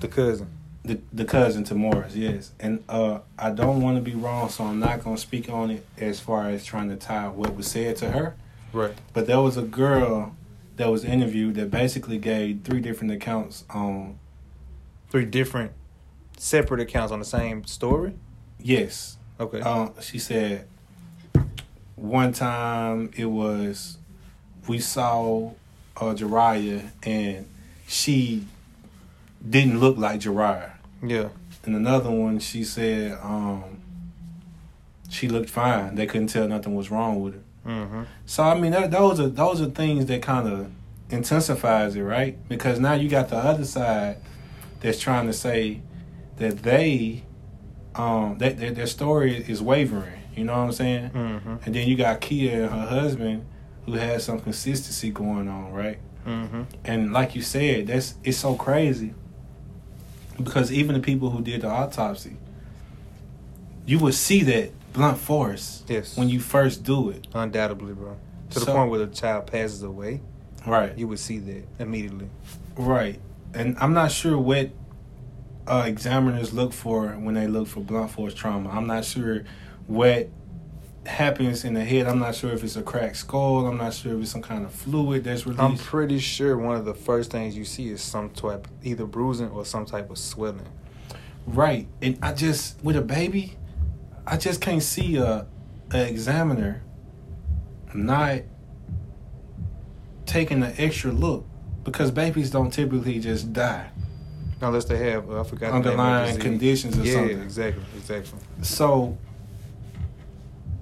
[0.00, 0.53] The cousin.
[0.84, 2.52] The, the cousin to Morris, yes.
[2.60, 5.70] And uh, I don't want to be wrong, so I'm not going to speak on
[5.70, 8.36] it as far as trying to tie what was said to her.
[8.72, 8.92] Right.
[9.14, 10.36] But there was a girl
[10.76, 14.18] that was interviewed that basically gave three different accounts on
[15.08, 15.72] three different
[16.36, 18.14] separate accounts on the same story?
[18.58, 19.16] Yes.
[19.38, 19.60] Okay.
[19.60, 20.66] Um, she said
[21.96, 23.98] one time it was
[24.66, 25.52] we saw
[25.96, 27.46] uh, Jariah and
[27.86, 28.46] she
[29.48, 30.72] didn't look like Jariah.
[31.08, 31.28] Yeah.
[31.64, 33.80] And another one, she said um,
[35.08, 35.94] she looked fine.
[35.94, 37.40] They couldn't tell nothing was wrong with her.
[37.66, 38.02] Mm-hmm.
[38.26, 40.70] So I mean, that, those are those are things that kind of
[41.10, 42.36] intensifies it, right?
[42.48, 44.18] Because now you got the other side
[44.80, 45.80] that's trying to say
[46.36, 47.24] that they
[47.94, 50.20] um that, that their story is wavering.
[50.36, 51.10] You know what I'm saying?
[51.10, 51.56] Mm-hmm.
[51.64, 53.46] And then you got Kia and her husband
[53.86, 55.98] who has some consistency going on, right?
[56.26, 56.62] Mm-hmm.
[56.84, 59.14] And like you said, that's it's so crazy
[60.42, 62.36] because even the people who did the autopsy,
[63.86, 66.16] you would see that blunt force yes.
[66.16, 67.26] when you first do it.
[67.34, 68.16] Undoubtedly, bro.
[68.50, 70.20] To the point where the child passes away,
[70.66, 70.96] right?
[70.96, 72.28] You would see that immediately,
[72.76, 73.20] right?
[73.54, 74.70] and I'm not sure what
[75.66, 78.70] uh, examiners look for when they look for blunt force trauma.
[78.70, 79.44] I'm not sure
[79.86, 80.28] what
[81.06, 82.06] happens in the head.
[82.06, 83.66] I'm not sure if it's a cracked skull.
[83.66, 85.62] I'm not sure if it's some kind of fluid that's released.
[85.62, 89.50] I'm pretty sure one of the first things you see is some type, either bruising
[89.50, 90.66] or some type of swelling.
[91.46, 93.56] right, and I just with a baby,
[94.26, 95.46] I just can't see a,
[95.92, 96.82] a examiner
[97.92, 98.42] not
[100.26, 101.46] taking an extra look
[101.84, 103.90] because babies don't typically just die.
[104.60, 107.42] Unless they have, uh, I forgot of the Underlying conditions or yeah, something.
[107.42, 108.38] exactly, exactly.
[108.62, 109.18] So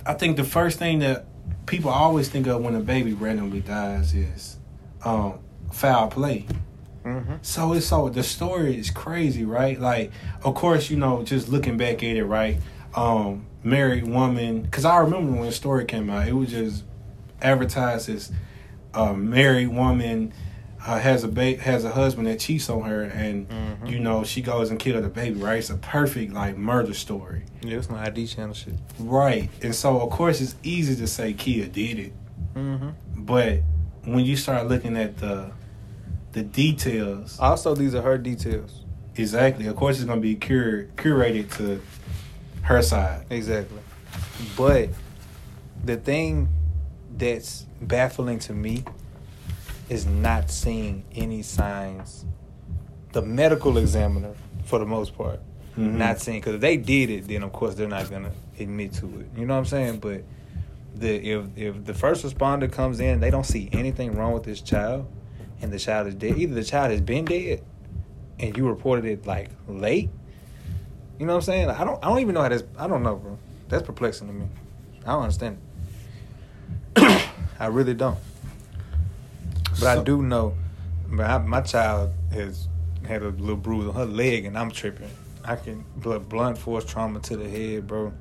[0.05, 1.27] I think the first thing that
[1.67, 4.57] people always think of when a baby randomly dies is
[5.05, 5.39] um,
[5.73, 6.47] foul play.
[7.05, 7.37] Mm-hmm.
[7.43, 9.81] So it's so the story is crazy, right?
[9.81, 10.13] Like,
[10.45, 12.59] of course, you know, just looking back at it, right?
[12.95, 16.85] Um, married woman, because I remember when the story came out, it was just
[17.41, 18.33] advertised as
[18.95, 20.33] a married woman
[20.85, 23.91] uh, has a ba- has a husband that cheats on her, and Mhm.
[23.91, 25.59] you know she goes and kills the baby, right?
[25.59, 27.43] It's a perfect like murder story.
[27.63, 28.75] Yeah, it's my ID channel shit.
[28.99, 29.49] Right.
[29.63, 32.13] And so of course it's easy to say Kia did it.
[32.57, 32.89] Mm-hmm.
[33.25, 33.61] But
[34.05, 35.53] when you start looking at the
[36.33, 38.81] the details, Also, these are her details.
[39.17, 41.81] exactly, of course it's gonna be cur- curated to
[42.63, 43.25] her side.
[43.31, 43.79] Exactly.
[44.57, 44.89] But
[45.85, 46.49] the thing
[47.17, 48.85] that's baffling to me
[49.93, 52.25] is not seeing any signs.
[53.13, 55.41] The medical examiner, for the most part,
[55.77, 55.95] Mhm.
[55.97, 59.07] not seeing because if they did it, then of course they're not gonna admit to
[59.21, 59.27] it.
[59.37, 59.99] You know what I'm saying?
[60.01, 60.23] But
[60.95, 64.61] the if if the first responder comes in, they don't see anything wrong with this
[64.61, 65.07] child,
[65.61, 66.37] and the child is dead.
[66.39, 67.63] Either the child has been dead,
[68.39, 70.11] and you reported it like late.
[71.19, 71.69] You know what I'm saying?
[71.71, 73.39] I don't I don't even know how that's I don't know, bro.
[73.69, 74.47] That's perplexing to me.
[75.07, 75.59] I don't understand
[76.97, 77.23] it.
[77.59, 78.19] I really don't.
[79.83, 80.55] But I do know.
[81.09, 82.69] But I, my child has
[83.07, 85.11] had a little bruise on her leg, and I'm tripping.
[85.45, 88.13] I can blunt force trauma to the head, bro.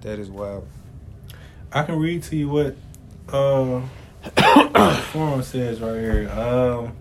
[0.00, 0.66] That is wild.
[1.72, 2.76] I can read to you what
[3.28, 3.80] uh
[4.34, 6.28] the forum says right here.
[6.30, 6.96] Um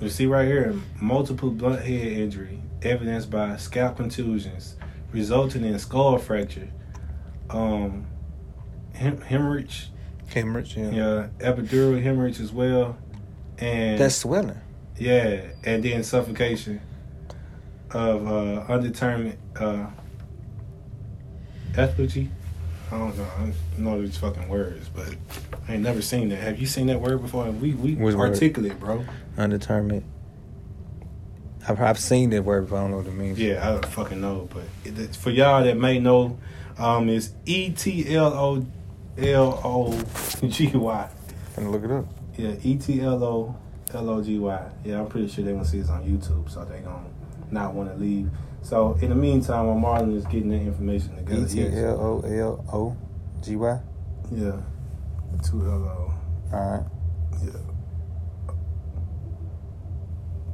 [0.00, 4.76] you see right here, multiple blunt head injury, evidenced by scalp contusions,
[5.12, 6.68] resulting in skull fracture,
[7.48, 8.06] um,
[8.92, 9.88] hem- hemorrhage,
[10.34, 10.90] Hemorrhage, yeah.
[10.90, 12.96] yeah, epidural hemorrhage as well,
[13.58, 14.60] and That's swelling.
[14.98, 16.80] yeah, and then suffocation
[17.92, 19.86] of uh, undetermined uh,
[21.76, 22.30] effigy.
[22.90, 23.24] I don't know.
[23.24, 25.14] I don't know these fucking words, but
[25.68, 26.36] I ain't never seen that.
[26.36, 27.44] Have you seen that word before?
[27.50, 28.30] We we Which word?
[28.32, 29.04] articulate, bro.
[29.36, 30.04] Undetermined.
[31.66, 33.38] I've, I've seen that word, but I don't know what it means.
[33.38, 36.38] Yeah, I don't fucking know, but it, for y'all that may know,
[36.78, 38.66] um, it's E T L O
[39.18, 40.02] L O
[40.48, 41.08] G Y.
[41.56, 42.06] Gonna look it up.
[42.36, 43.56] Yeah, E T L O
[43.92, 44.70] L O G Y.
[44.84, 47.04] Yeah, I'm pretty sure they're gonna see this on YouTube, so they're gonna
[47.50, 48.30] not want to leave.
[48.62, 51.76] So in the meantime, while Marlon is getting that information together, E T.
[51.78, 52.96] L O L O
[53.42, 53.80] G Y.
[54.32, 54.56] yeah,
[55.48, 56.14] two L O,
[56.52, 56.84] All right.
[57.44, 57.60] yeah,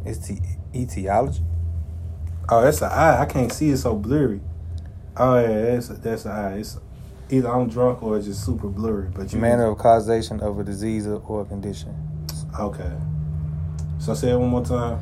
[0.05, 0.38] It's the
[0.75, 1.42] etiology.
[2.49, 3.20] Oh, that's an eye.
[3.23, 4.40] I can't see it so blurry.
[5.16, 6.57] Oh yeah, that's a, that's an eye.
[6.59, 6.79] It's
[7.33, 9.09] either I'm drunk or it's just super blurry.
[9.14, 11.95] But you Manner of causation of a disease or- or condition.
[12.59, 12.93] okay.
[13.99, 15.01] So say it one more time.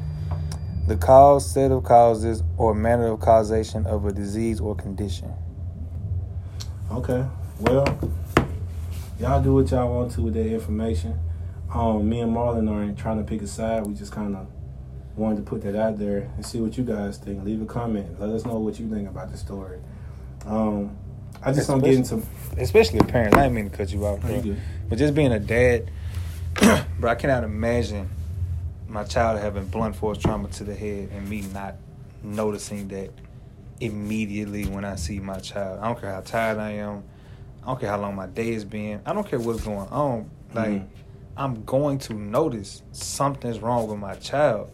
[0.89, 5.31] The cause, set of causes, or manner of causation of a disease or condition.
[6.91, 7.25] Okay.
[7.61, 7.87] Well,
[9.21, 11.19] y'all do what y'all want to with that information.
[11.73, 13.87] Um, me and Marlon aren't trying to pick a side.
[13.87, 14.47] We just kind of
[15.17, 17.45] wanted to put that out there and see what you guys think.
[17.45, 18.19] Leave a comment.
[18.19, 19.79] Let us know what you think about the story.
[20.47, 20.97] Um,
[21.43, 22.23] I just don't get into.
[22.57, 23.35] Especially a parent.
[23.37, 24.41] I didn't mean to cut you off, bro.
[24.41, 24.57] you.
[24.89, 25.91] But just being a dad,
[26.99, 28.09] bro, I cannot imagine
[28.89, 31.75] my child having blunt force trauma to the head and me not
[32.23, 33.11] noticing that
[33.81, 35.81] immediately when I see my child.
[35.81, 37.05] I don't care how tired I am.
[37.63, 39.01] I don't care how long my day has been.
[39.07, 40.31] I don't care what's going on.
[40.55, 40.87] Like, Mhm.
[41.37, 44.71] I'm going to notice something's wrong with my child.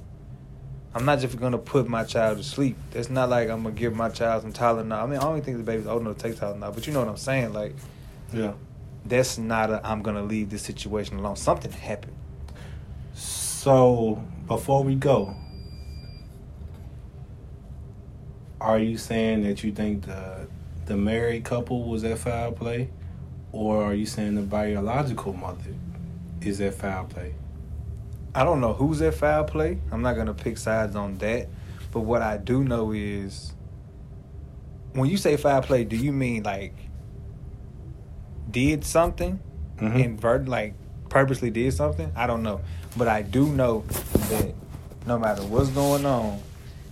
[0.94, 2.76] I'm not just gonna put my child to sleep.
[2.92, 5.02] It's not like I'm gonna give my child some Tylenol.
[5.02, 7.00] I mean, I don't think the baby's old enough to take Tylenol, but you know
[7.00, 7.52] what I'm saying.
[7.52, 7.74] Like,
[8.32, 8.52] Yeah.
[9.04, 11.36] that's not a I'm gonna leave this situation alone.
[11.36, 12.12] Something happened.
[13.12, 15.34] So before we go,
[18.60, 20.46] are you saying that you think the
[20.86, 22.90] the married couple was at foul play,
[23.52, 25.74] or are you saying the biological mother
[26.40, 27.34] is at foul play?
[28.34, 29.78] I don't know who's at foul play.
[29.92, 31.48] I'm not gonna pick sides on that.
[31.92, 33.52] But what I do know is
[34.92, 36.74] when you say foul play, do you mean like
[38.50, 39.38] did something
[39.78, 40.04] Mhm.
[40.04, 40.74] invert like
[41.08, 42.10] purposely did something?
[42.16, 42.60] I don't know.
[42.96, 43.84] But I do know
[44.30, 44.54] that
[45.06, 46.40] no matter what's going on,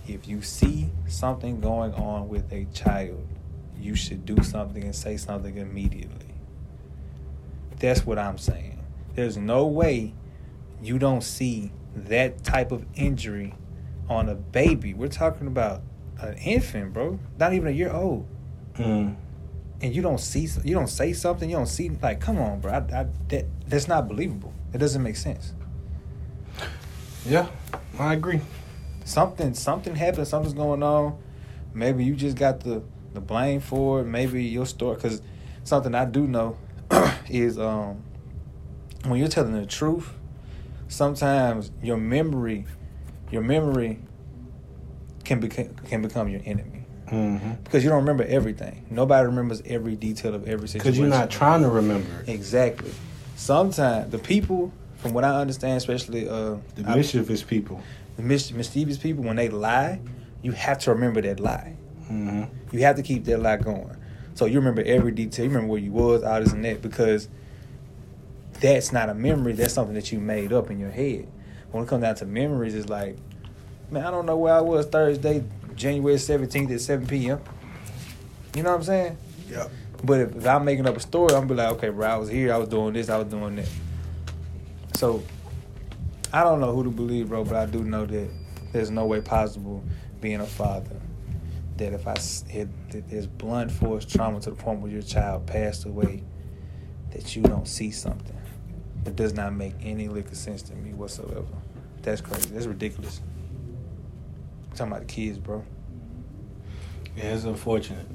[0.07, 3.25] if you see something going on with a child,
[3.79, 6.27] you should do something and say something immediately.
[7.79, 8.79] That's what I'm saying.
[9.15, 10.13] There's no way
[10.85, 13.53] you don't see that type of injury
[14.09, 14.93] on a baby.
[14.93, 15.81] We're talking about
[16.19, 17.19] an infant, bro.
[17.39, 18.27] Not even a year old.
[18.75, 19.15] Mm.
[19.81, 22.73] And you don't see, you don't say something, you don't see, like, come on, bro.
[22.73, 24.53] I, I, that, that's not believable.
[24.73, 25.53] It doesn't make sense.
[27.25, 27.47] Yeah,
[27.99, 28.41] I agree.
[29.05, 30.27] Something, something happened.
[30.27, 31.17] Something's going on.
[31.73, 34.05] Maybe you just got the the blame for it.
[34.05, 35.21] Maybe your story, because
[35.63, 36.57] something I do know
[37.29, 38.03] is um
[39.05, 40.13] when you're telling the truth,
[40.93, 42.65] sometimes your memory,
[43.31, 43.99] your memory
[45.23, 46.79] can become can become your enemy
[47.11, 47.61] Mm-hmm.
[47.63, 48.85] because you don't remember everything.
[48.89, 50.83] Nobody remembers every detail of every situation.
[50.91, 52.23] Because you're not trying to remember.
[52.27, 52.91] Exactly.
[53.35, 57.81] Sometimes the people, from what I understand, especially uh, The I- mischievous people.
[58.15, 59.99] the mis- mischievous people, when they lie,
[60.41, 61.75] you have to remember that lie.
[62.09, 62.43] Mm-hmm.
[62.75, 63.95] You have to keep that lie going.
[64.33, 65.45] So you remember every detail.
[65.45, 67.27] You remember where you was, all this and that, because
[68.63, 69.51] that's not a memory.
[69.51, 71.27] That's something that you made up in your head.
[71.71, 73.17] When it comes down to memories, it's like,
[73.91, 75.43] man, I don't know where I was Thursday,
[75.75, 77.41] January seventeenth at seven p.m.
[78.55, 79.17] You know what I'm saying?
[79.49, 79.69] Yep.
[80.05, 82.29] But if, if I'm making up a story, I'm be like, okay, bro, I was
[82.29, 83.69] here, I was doing this, I was doing that.
[84.95, 85.23] So
[86.31, 88.29] I don't know who to believe, bro, but I do know that
[88.71, 89.83] there's no way possible
[90.21, 90.99] being a father
[91.77, 95.01] that if I s- it, that there's blunt force trauma to the point where your
[95.01, 96.23] child passed away,
[97.11, 98.37] that you don't see something.
[99.05, 101.45] It does not make any lick of sense to me whatsoever.
[102.01, 102.49] That's crazy.
[102.49, 103.21] That's ridiculous.
[104.71, 105.63] I'm talking about the kids, bro.
[107.15, 108.07] Yeah, it's unfortunate.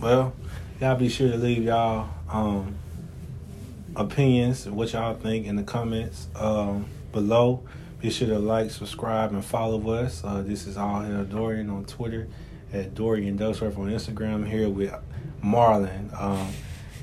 [0.00, 0.34] Well,
[0.80, 2.74] y'all be sure to leave y'all um,
[3.94, 7.62] opinions and what y'all think in the comments um, below.
[8.00, 10.24] Be sure to like, subscribe, and follow us.
[10.24, 12.28] Uh, this is All Hail Dorian on Twitter,
[12.72, 14.48] at Dorian Ducksurf on Instagram.
[14.48, 14.94] Here with
[15.44, 16.48] Marlon um,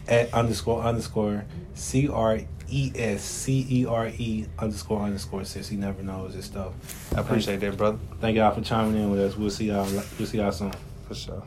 [0.07, 5.77] at underscore underscore C R E S C E R E underscore underscore since he
[5.77, 6.73] never knows this stuff.
[7.15, 7.97] I appreciate that, brother.
[8.19, 9.35] Thank y'all for chiming in with us.
[9.37, 9.89] We'll see y'all.
[10.17, 10.73] We'll see y'all soon.
[11.07, 11.43] For sure.